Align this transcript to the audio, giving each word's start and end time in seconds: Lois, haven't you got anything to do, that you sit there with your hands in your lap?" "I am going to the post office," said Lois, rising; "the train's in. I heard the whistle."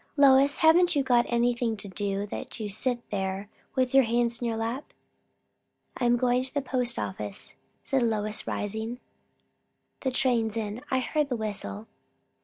Lois, 0.17 0.57
haven't 0.57 0.95
you 0.95 1.03
got 1.03 1.27
anything 1.29 1.77
to 1.77 1.87
do, 1.87 2.25
that 2.25 2.59
you 2.59 2.67
sit 2.69 3.07
there 3.11 3.49
with 3.75 3.93
your 3.93 4.03
hands 4.03 4.41
in 4.41 4.47
your 4.47 4.57
lap?" 4.57 4.93
"I 5.95 6.05
am 6.05 6.17
going 6.17 6.41
to 6.41 6.51
the 6.51 6.61
post 6.63 6.97
office," 6.97 7.53
said 7.83 8.01
Lois, 8.01 8.47
rising; 8.47 8.99
"the 9.99 10.09
train's 10.09 10.57
in. 10.57 10.81
I 10.89 11.01
heard 11.01 11.29
the 11.29 11.35
whistle." 11.35 11.85